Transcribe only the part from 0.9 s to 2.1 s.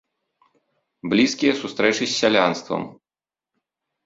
Блізкія сустрэчы з